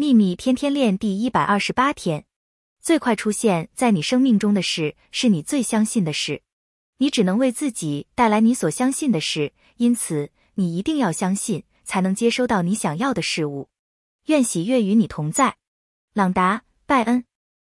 [0.00, 2.24] 秘密天天练第一百二十八天。
[2.80, 6.42] 最快出现在你生命中的事是你最相信的事。
[6.98, 13.70] 你只能为自己带来你所相信的事因此你一定要相信才能接收到你想要的事物。
[14.26, 15.56] 愿喜悦与你同在。
[16.14, 17.27] 朗达拜恩。